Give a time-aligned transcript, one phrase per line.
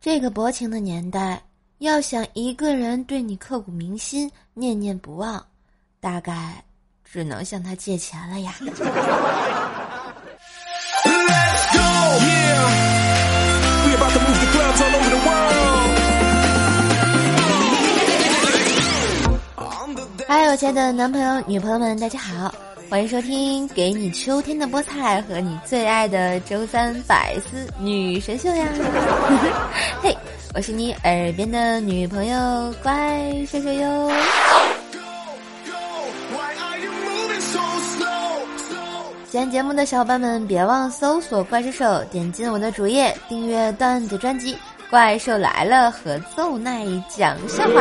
[0.00, 1.42] 这个薄情的年代，
[1.78, 5.44] 要想一个人对你刻骨铭心、念念不忘，
[5.98, 6.62] 大概
[7.04, 8.54] 只能向他借钱了呀。
[20.28, 22.54] 嗨，我亲爱的男朋友、女朋友们，大家好，
[22.88, 28.64] 欢迎收听《给你秋天的菠菜和你最爱的周三百思女神秀》呀！
[30.58, 32.92] 我是你耳边的女朋友，乖
[33.46, 34.10] 射手哟。
[39.30, 44.52] 喜欢节目的小伙伴们，别忘搜索“怪兽手”，点进我的主页订阅段子专辑
[44.90, 47.80] 《怪兽来了》和奏奈讲笑话，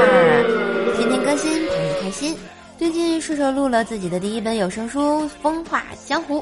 [0.95, 2.37] 天天更新陪你开心。
[2.77, 6.37] 最近射手录了自己的第一本有声书《风化江湖》，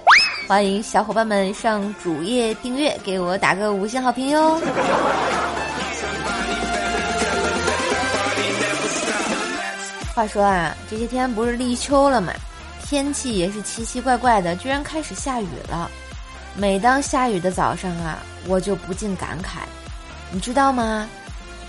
[0.50, 4.60] 欢迎小伙伴们上主页订阅，给我打个五星好评哟。
[10.16, 12.32] 话说啊，这些天不是立秋了嘛？
[12.82, 15.92] 天气也是奇奇怪怪的，居然开始下雨了。
[16.56, 19.58] 每当下雨的早上啊，我就不禁感慨，
[20.32, 21.06] 你知道吗？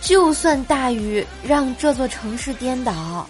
[0.01, 3.27] 就算大雨让这座城市颠倒，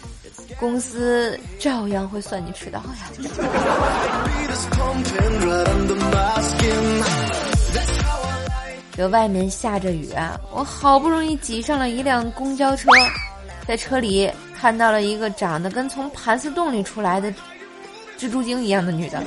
[0.61, 3.09] 公司照样会算你迟到呀。
[8.94, 12.91] 这外面下着雨啊，我好不容易挤上了一辆公交车，
[13.67, 17.33] 在车里看到了一个长得跟从盘丝洞里出来的。
[18.19, 19.22] 蜘蛛精一样的女的，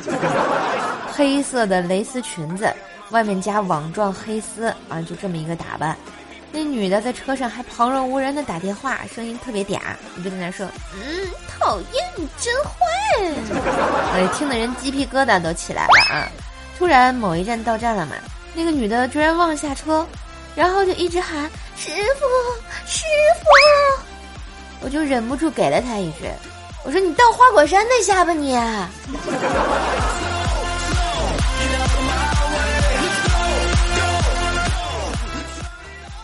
[1.14, 2.74] 黑色的蕾丝裙子，
[3.12, 5.96] 外面加网状黑丝啊，就这么一个打扮。
[6.52, 9.80] 那女的在车上还旁若无人的打电话，声音特别嗲，
[10.16, 10.66] 你就在那说
[10.98, 12.72] ：“嗯，讨厌你真坏。”
[14.12, 16.26] 哎，听的人鸡皮疙瘩都起来了啊！
[16.76, 18.14] 突然某一站到站了嘛，
[18.56, 20.04] 那个女的居然忘了下车，
[20.56, 21.44] 然后就一直喊
[21.78, 22.26] ：“师傅，
[22.88, 24.04] 师傅！”
[24.82, 26.30] 我就忍不住给了他一句。
[26.84, 28.58] 我说你到花果山那下吧你。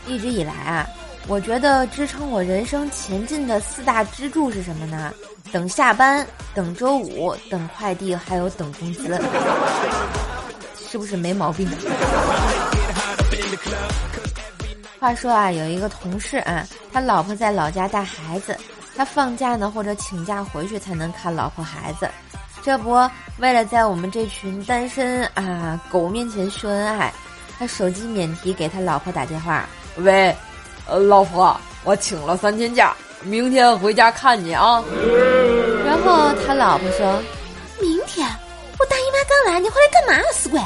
[0.07, 0.87] 一直以来啊，
[1.27, 5.11] 我觉得支撑我人生前进的四大支柱是什么呢？
[5.51, 9.19] 等下班，等周五，等快递，还有等工资，
[10.89, 11.67] 是不是没毛病？
[15.05, 18.57] 话说啊，有一个同事啊，他老婆在老家带孩子。
[18.97, 22.09] 他放假呢，或者请假回去才能看老婆孩子，
[22.63, 22.91] 这不
[23.37, 27.13] 为了在我们这群单身啊狗面前秀恩爱，
[27.59, 30.35] 他手机免提给他老婆打电话，喂，
[30.87, 32.91] 呃，老婆，我请了三天假，
[33.21, 34.83] 明天回家看你啊。
[35.85, 37.21] 然后他老婆说，
[37.79, 38.27] 明天
[38.79, 40.59] 我大姨妈刚来，你回来干嘛死鬼？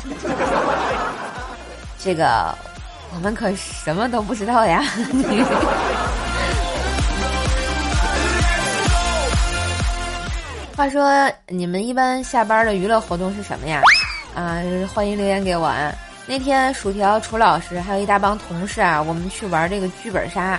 [2.02, 2.56] 这个
[3.14, 4.84] 我们可什么都不知道呀。
[10.76, 13.82] 话说你们一般下班的娱乐活动是什么呀？
[14.34, 14.62] 啊，
[14.94, 15.92] 欢迎留言给我啊！
[16.26, 20.58] 那天薯条、楚老师还有一大帮同事啊，我们去玩这个剧本杀，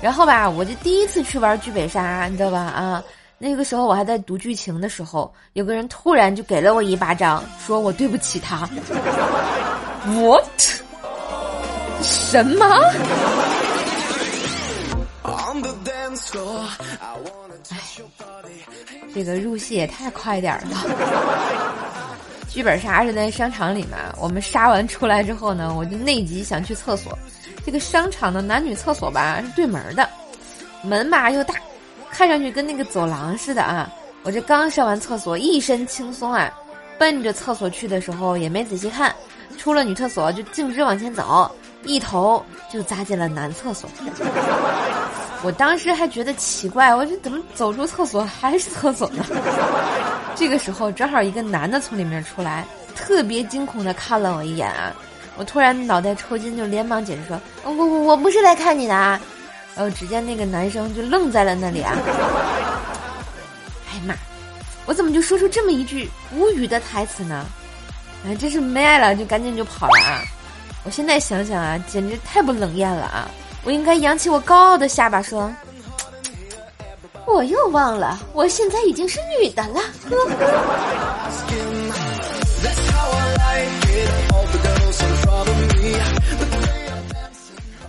[0.00, 2.58] 然后吧，我就第一次去玩剧本杀，你知道吧？
[2.58, 3.00] 啊，
[3.38, 8.68] 那个时候我还在读剧情的时候，有个人突然就给了我一巴掌，说我对不起他。
[10.06, 10.42] What？
[12.02, 12.66] 什么？
[17.70, 17.78] 哎，
[19.14, 20.76] 这个入戏也太快点儿了。
[22.48, 27.18] 剧本杀是在商场里嘛，我们杀完出来之后呢，我就内急想去厕所。
[27.64, 30.08] 这个商场的男女厕所吧是对门的，
[30.82, 31.54] 门吧又大，
[32.10, 33.90] 看上去跟那个走廊似的啊。
[34.24, 36.52] 我这刚上完厕所，一身轻松啊，
[36.98, 39.14] 奔着厕所去的时候也没仔细看，
[39.58, 41.50] 出了女厕所就径直往前走，
[41.84, 43.88] 一头就扎进了男厕所。
[45.42, 49.24] 我当时还觉得奇怪，我这怎么走出厕所还是厕所呢？
[50.34, 52.64] 这个时候正好一个男的从里面出来，
[52.94, 54.92] 特别惊恐的看了我一眼啊！
[55.36, 59.20] 我突然脑袋抽筋，就连忙解释说：“我我我不是来看你的啊！”
[59.74, 61.96] 然后只见那个男生就愣在了那里啊！
[63.90, 64.14] 哎妈！
[64.84, 67.46] 我怎么就说出这么一句无语的台词呢？
[68.24, 70.22] 哎，真是没爱了，就赶紧就跑了啊！
[70.84, 73.28] 我现在想想啊，简直太不冷艳了啊！
[73.64, 75.52] 我应该扬起我高傲的下巴说
[77.26, 79.80] ：“我又忘了，我现在已经是女的了。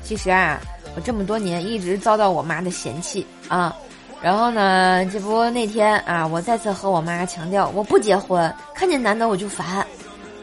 [0.03, 0.59] 其实啊，
[0.95, 3.75] 我这么多年一直遭到我妈的嫌弃啊。
[4.21, 9.85] 然后呢，这不那天啊，我再次和我妈强调我不结婚，看见男的我就烦。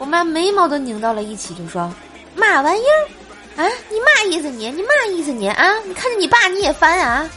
[0.00, 1.92] 我妈眉毛都拧到了一起，就说
[2.34, 2.96] ：“嘛玩意儿？”
[3.62, 4.70] 啊，你嘛意思你？
[4.70, 5.46] 你嘛意思你？
[5.46, 7.28] 啊，你看着你爸你也烦啊？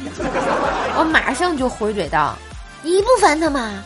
[0.98, 2.38] 我马上就回怼道
[2.82, 3.84] ：“你不烦他吗？”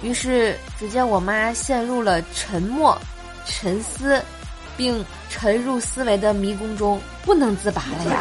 [0.00, 2.96] 于是，只见我妈陷入了沉默、
[3.44, 4.22] 沉思，
[4.76, 8.16] 并沉入思维的迷宫中，不能自拔了呀。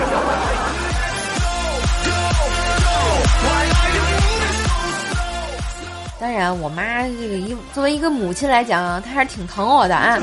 [6.20, 10.18] 当然，我妈这个一作为一个母亲来讲，她还是挺疼我的啊。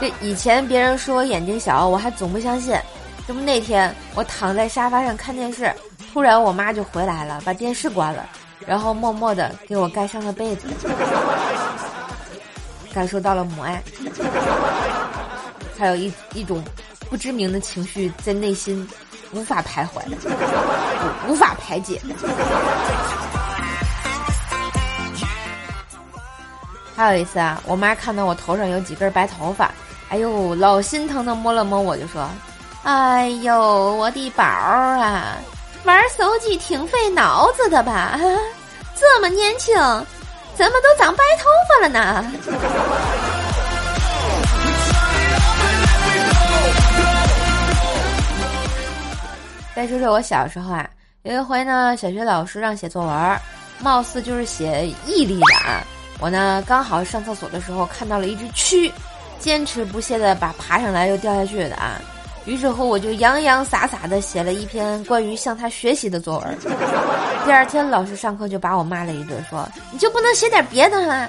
[0.00, 2.76] 这以前别人说我眼睛小，我还总不相信。
[3.26, 5.74] 这不那天我躺在沙发上看电视，
[6.12, 8.24] 突然我妈就回来了，把电视关了。
[8.64, 10.68] 然后默默的给我盖上了被子，
[12.92, 13.82] 感受到了母爱，
[15.78, 16.62] 还有一一种
[17.10, 18.88] 不知名的情绪在内心
[19.32, 20.00] 无法徘徊，
[21.28, 22.00] 无法排解。
[26.96, 29.70] 还有一次啊，我妈看到我头上有几根白头发，
[30.08, 32.26] 哎呦，老心疼的摸了摸我，就说
[32.84, 35.36] ：“哎呦，我的宝儿啊！”
[35.84, 38.18] 玩手机挺费脑子的吧？
[38.98, 39.74] 这么年轻，
[40.54, 42.32] 怎么都长白头发了呢？
[49.76, 50.88] 再说说我小时候啊，
[51.24, 53.38] 有一回呢，小学老师让写作文，
[53.80, 55.84] 貌似就是写毅力的啊。
[56.18, 58.90] 我呢，刚好上厕所的时候看到了一只蛆，
[59.38, 62.00] 坚持不懈的把爬上来又掉下去的啊。
[62.46, 66.58] 于是乎，我就洋洋洒洒的写了一篇关于向他学习的作文。
[67.44, 71.28] 第二天，老师上课就把我骂了一顿，说：“你就不能写点别的吗？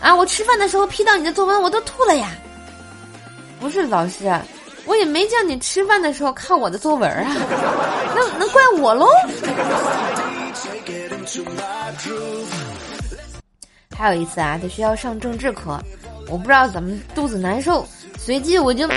[0.00, 2.30] 啊，我吃饭的时候批到你的作文，我都吐了呀！”
[3.58, 4.30] 不是老师，
[4.84, 7.36] 我也没叫你吃饭的时候看我的作文啊，
[8.14, 9.08] 那能怪我喽？
[13.98, 15.76] 还有一次啊，在学校上政治课，
[16.28, 17.84] 我不知道怎么肚子难受，
[18.16, 18.88] 随即我就。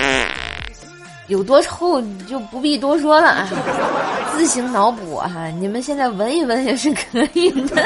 [1.27, 3.49] 有多臭就不必多说了啊，
[4.33, 7.81] 自行脑补哈，你们现在闻一闻也是可以的。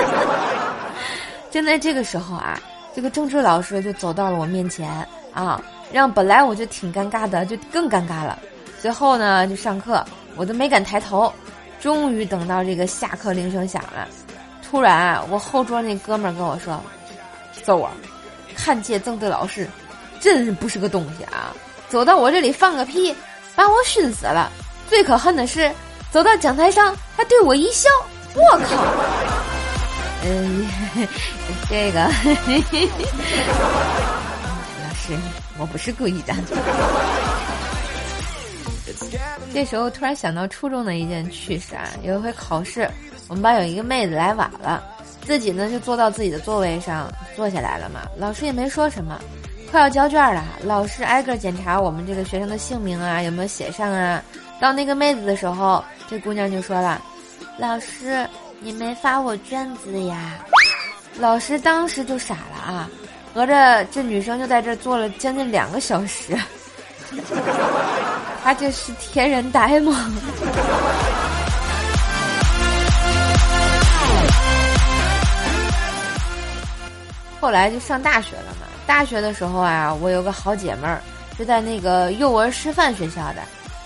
[1.52, 2.60] 正在这个时候啊，
[2.96, 4.90] 这个政治老师就走到了我面前
[5.32, 5.62] 啊，
[5.92, 8.40] 让本来我就挺尴尬的，就更尴尬了。
[8.82, 10.04] 最后呢，就上课，
[10.36, 11.32] 我都没敢抬头。
[11.80, 14.08] 终于等到这个下课铃声响了，
[14.68, 16.82] 突然我后桌那哥们儿跟我说
[17.66, 17.92] ：“揍啊，
[18.56, 19.68] 看见政治老师，
[20.20, 21.54] 真是不是个东西啊，
[21.90, 23.16] 走到我这里放个屁。”
[23.56, 24.52] 把我熏死了！
[24.90, 25.72] 最可恨的是，
[26.12, 27.90] 走到讲台上还对我一笑。
[28.34, 28.86] 我靠！
[30.26, 30.68] 嗯，
[31.70, 32.02] 这个
[34.84, 35.16] 老师，
[35.58, 36.34] 我不是故意的。
[39.54, 42.92] 这时候突然想到初中的一件趣事啊，有一回考试，
[43.30, 44.84] 我们班有一个妹子来晚了，
[45.26, 49.20] 自己呢就坐到自己的座位上坐下来了嘛，老师也没说什么。
[49.72, 54.24] 快要交卷了，老师挨个检查我们这个学生的姓名啊，有没有写上啊？
[54.62, 57.02] 到那个妹子的时候，这姑娘就说了
[57.58, 58.26] ：“老师，
[58.62, 60.38] 你没发我卷子呀？”
[61.20, 62.90] 老师当时就傻了啊，
[63.34, 66.38] 合着这女生就在这坐了将近两个小时，
[68.44, 70.10] 她这是天然呆吗？
[77.46, 78.66] 后来就上大学了嘛。
[78.88, 81.00] 大学的时候啊，我有个好姐妹儿，
[81.38, 83.42] 是在那个幼儿师范学校的，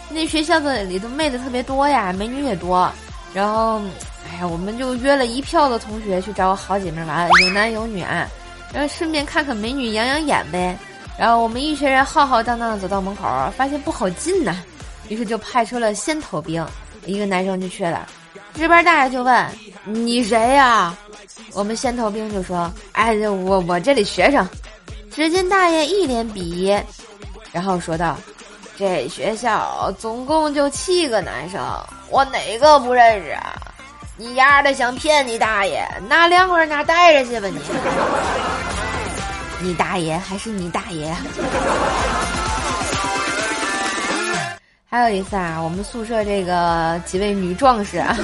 [0.10, 2.90] 那学校的里头妹子特别多呀，美女也多。
[3.34, 3.82] 然后，
[4.32, 8.30] 哎呀，我们就约了一票的同学去找我好姐妹玩，有男有女啊，
[8.72, 10.78] 然后顺便看看美女养养眼呗。
[11.18, 13.24] 然后我们一群人浩浩荡荡的走到门口，
[13.58, 14.56] 发现不好进呐，
[15.10, 16.66] 于是就派出了先头兵，
[17.06, 18.08] 一个男生就去了，
[18.54, 19.48] 值班大爷就问
[19.86, 20.96] ：“你谁呀？”
[21.54, 24.48] 我们先头兵就说：“哎，我我这里学生。”
[25.12, 26.78] 只见大爷一脸鄙夷，
[27.52, 28.18] 然后说道
[28.78, 31.60] ：“这学校总共就七个男生，
[32.10, 33.54] 我哪个不认识啊？
[34.18, 35.84] 你丫的想骗你大爷？
[36.08, 37.60] 拿两个人哪带着去吧你！
[39.68, 41.14] 你大爷还是你大爷？”
[44.92, 48.18] 还有一次啊，我们宿舍这个几位女壮士啊，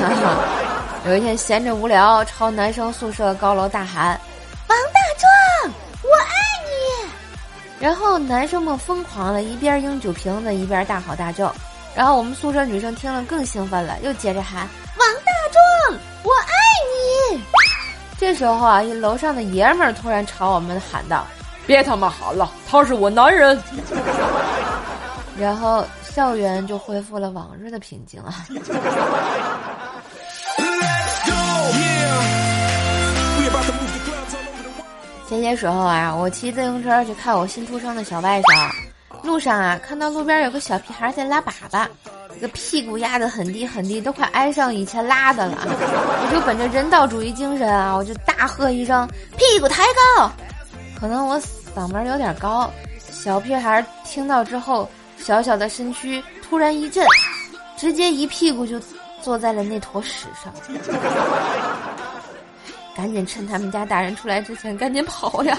[1.06, 4.20] 有一天闲着无聊，朝男生宿舍高楼大喊
[4.68, 6.34] ：“王大壮，我爱
[6.66, 7.12] 你！”
[7.80, 11.54] 然后男生们疯狂的，一边扔酒瓶子，一边大吼大叫。
[11.94, 14.68] 然后我们宿舍女生听了更兴奋了，又接着喊
[14.98, 15.32] ：“王大
[15.92, 16.52] 壮，我爱
[17.36, 17.44] 你！”
[18.18, 21.28] 这时候啊，一楼上的爷们儿突然朝我们喊道
[21.68, 23.56] ：“别他妈喊了，他是我男人。
[25.38, 28.46] ”然后校园就恢复了往日的平静啊。
[35.28, 38.72] 前些时候啊，我骑自行车去看我新出生的小外甥，
[39.24, 41.86] 路上啊，看到路边有个小屁孩在拉粑粑，
[42.34, 45.58] 这个屁股压得很低很低，都快挨上以前拉的了。
[45.68, 49.06] 我就本着人道主义精神啊，我就大喝一声
[49.36, 49.84] ：“屁股抬
[50.16, 50.32] 高！”
[50.98, 51.38] 可能我
[51.76, 52.72] 嗓门有点高，
[53.12, 54.90] 小屁孩听到之后，
[55.26, 57.04] 小小的身躯突然一震，
[57.76, 58.80] 直接一屁股就
[59.24, 60.54] 坐在了那坨屎上。
[62.96, 65.58] 赶紧趁他们家大人出来之前，赶紧跑呀！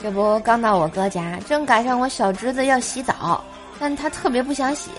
[0.00, 3.44] 这不刚到我哥家，正赶上我小侄子要洗澡，
[3.80, 4.90] 但他特别不想洗，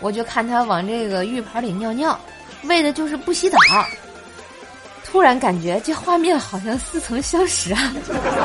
[0.00, 2.20] 我就看他往这个浴盆里尿尿，
[2.64, 3.56] 为的就是不洗澡。
[5.10, 7.92] 突然感觉这画面好像似曾相识啊！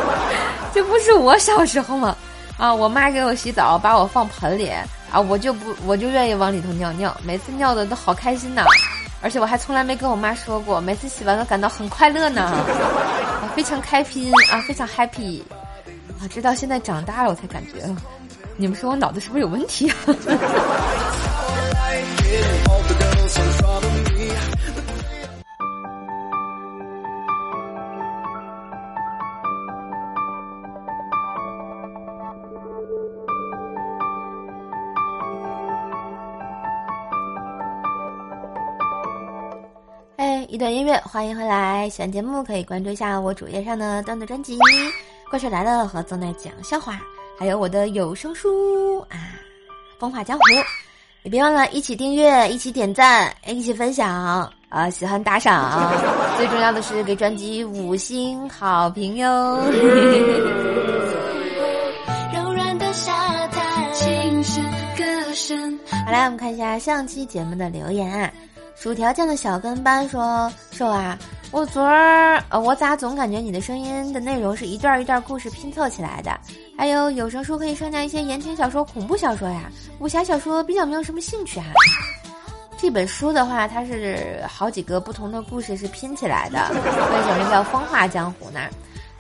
[0.74, 2.16] 这不是我小时候吗？
[2.58, 4.70] 啊，我妈给我洗澡，把我放盆里
[5.12, 8.64] 啊，我就不我就愿意往里头尿尿，每次尿的都好开心呐，
[9.22, 15.42] 而且我还从来没跟我妈说过，每次洗完都感到很快乐呢，啊，非常开心啊，非常 happy。
[16.20, 17.74] 啊，直到现在长大了，我才感觉，
[18.58, 19.92] 你们说我脑子是不是有问题？
[21.78, 22.02] 哎，
[40.50, 41.90] 一段音乐，欢迎回来！
[41.90, 44.58] 喜欢节目可以关注一下我主页上的段子专辑。
[45.30, 47.00] 怪兽来了和正在讲笑话，
[47.38, 49.16] 还有我的有声书啊，
[50.00, 50.44] 《风化江湖》，
[51.24, 54.90] 也别忘了一起订阅、一起点赞、一起分享啊！
[54.90, 55.92] 喜欢打赏，
[56.38, 59.58] 最重要的是给专辑五星好评哟！
[62.34, 64.64] 柔软的沙滩，轻声
[64.98, 68.32] 歌声好来，我们看一下上期节目的留言啊。
[68.76, 71.18] 薯条酱的小跟班说：“瘦啊。”
[71.52, 76.38] 我昨儿呃，我咋总感觉你的声音的内容是一段一段故事拼凑起来的？
[76.78, 81.66] 还有有声书可以上架一些言情小说、恐怖小说呀， 武侠小说比较没有什么兴趣啊。
[82.78, 88.60] 这本书的话，它是好几个不同的故事是拼起来的，为什么叫风化江湖呢？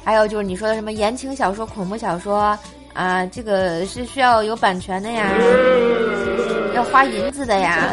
[0.03, 2.57] 还有就是你说的什么言情小说、恐怖小说
[2.93, 5.31] 啊，这个是需要有版权的呀。
[6.75, 7.89] 要花银子的呀，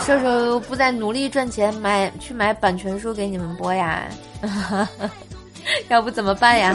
[0.00, 4.04] 射手不再努力赚钱买去买版权书给你们播呀，
[5.88, 6.74] 要不怎么办呀？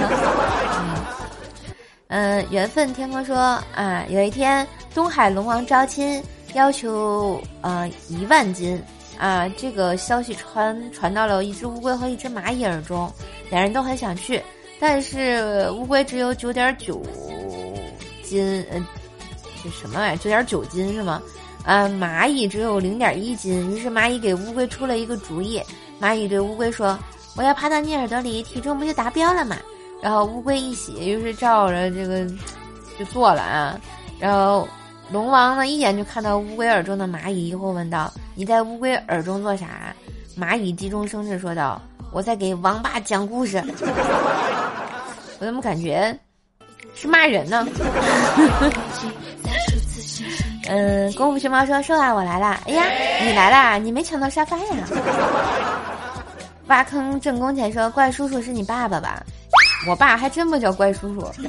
[2.08, 3.38] 嗯，缘分天空说
[3.76, 6.22] 啊，有一天东海龙王招亲，
[6.54, 8.82] 要求呃一万斤
[9.18, 13.12] 啊，这个消息传传到了一只乌龟和一只蚂蚁耳中，
[13.52, 14.42] 两人都很想去，
[14.80, 17.02] 但是乌龟只有九点九
[18.24, 18.86] 斤，嗯。
[19.62, 20.18] 这什么玩意儿？
[20.18, 21.22] 九点九斤是吗？
[21.66, 23.72] 啊，蚂蚁只有零点一斤。
[23.72, 25.62] 于是蚂蚁给乌龟出了一个主意。
[26.02, 26.98] 蚂蚁对乌龟说
[27.36, 29.58] ：“我要爬到你耳朵里，体重不就达标了吗？”
[30.02, 32.26] 然后乌龟一喜，于是照着这个
[32.98, 33.80] 就做了啊。
[34.18, 34.68] 然后
[35.12, 39.94] 龙王呢，一眼就看到乌龟耳中的蚂蚁，疑惑问道：“你在乌龟耳中做啥？”
[40.40, 41.82] 蚂蚁急中生智说道
[42.14, 43.62] ：“我在给王八讲故事。”
[45.40, 46.18] 我怎么感觉
[46.96, 47.68] 是骂人呢？
[50.72, 52.60] 嗯，功夫熊猫说：“瘦啊，我来啦！
[52.68, 52.84] 哎呀，
[53.24, 53.80] 你来啦！
[53.80, 54.66] 你没抢到沙发呀？”
[56.68, 59.24] 挖坑挣工钱说：“怪叔叔是你爸爸吧？”
[59.90, 61.28] 我爸还真不叫怪叔叔。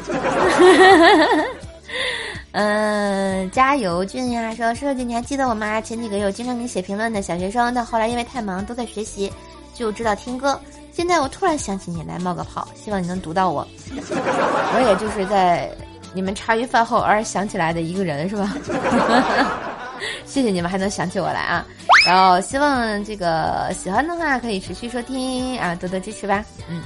[2.52, 4.54] 嗯，加油俊呀！
[4.54, 5.82] 说瘦姐，你还记得我吗？
[5.82, 9.30] 前几个月经常给你写评论的小学生，但后来因为太忙都在学习，
[9.74, 10.58] 就知道听歌。
[10.92, 13.68] 现在我突然想起你来冒个泡，希望你能读到我。
[13.92, 15.70] 我也就是在。
[16.12, 18.54] 你们茶余饭后偶尔想起来的一个人是吧？
[20.24, 21.66] 谢谢你们还能想起我来啊！
[22.06, 26.44] 然后希望这个喜欢的话可以持续收听啊，多多支持吧。
[26.70, 26.82] 嗯，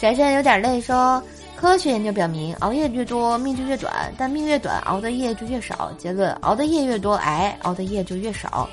[0.00, 1.22] 闪闪有点累说，
[1.56, 5.92] 科学研究表明，熬夜越多命就越短，但命越短熬的夜就越少。
[5.98, 8.68] 结论，熬的夜越多，癌熬的夜就越少。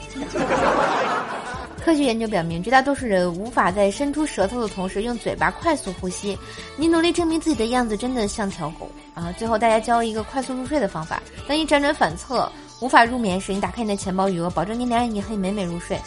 [1.88, 6.38] 科学研究表明，绝大多数人无法在伸出舌头的同时用嘴巴快速呼吸。
[6.76, 9.34] 你努力证明自己的样子真的像条狗啊！
[9.38, 12.52] 最后，大家教一个快速入睡的方法：当你辗转反侧、
[12.82, 15.98] 无法入眠时，你打开你的钱包余额，保证你两眼一黑，美美入睡。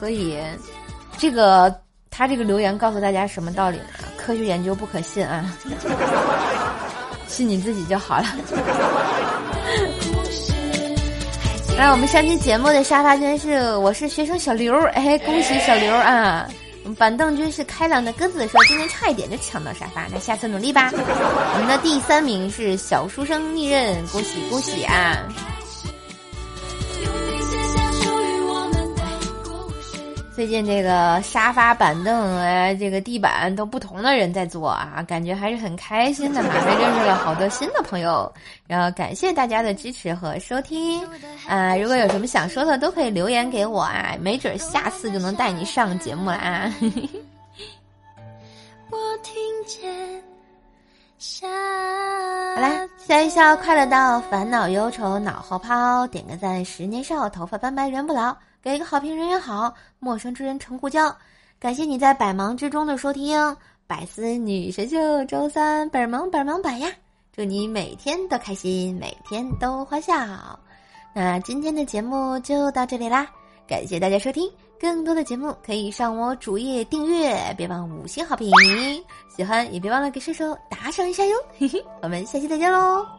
[0.00, 0.36] 所以，
[1.18, 1.72] 这个
[2.10, 3.84] 他这个留言告诉大家什么道理呢？
[4.16, 5.56] 科学研究不可信啊，
[7.28, 8.26] 信你自己就好了。
[11.78, 16.44] 那我们上期节目的沙发君是我是学生小刘，哎，恭喜小刘啊！
[16.98, 20.90] 板凳君是开朗的鸽子，说今天差一点就抢到沙发，那下次努力吧。
[20.92, 25.22] 我们的第三名是小书生逆刃，恭喜恭喜啊！
[30.38, 38.32] 最近这个沙发、板凳，哎，这个地板都不同的人在做啊，感觉还是很开心的嘛，还认识了好多新的朋友。
[38.64, 41.04] 然后感谢大家的支持和收听，
[41.48, 46.72] 啊，如果有什么想说的，都可以留言给我啊，没准下次就能带你上节目了啊。
[48.92, 49.34] 我听
[49.66, 50.22] 见。
[51.20, 56.06] 好啦，笑一笑，快乐到，烦恼忧愁脑后抛。
[56.06, 58.36] 点个赞，十年少，头发斑白人不老。
[58.62, 61.12] 给个好评，人缘好，陌生之人成故交。
[61.58, 63.56] 感谢你在百忙之中的收听，
[63.88, 66.88] 百思女神秀周三本忙本忙百呀！
[67.32, 70.14] 祝你每天都开心，每天都欢笑。
[71.12, 73.26] 那今天的节目就到这里啦，
[73.66, 74.48] 感谢大家收听。
[74.80, 78.50] 更多的节目可以上我主页订阅，别忘五星好评，
[79.28, 83.17] 喜欢也别忘了给射手打赏一下哟，嘿嘿，我们下期再见喽。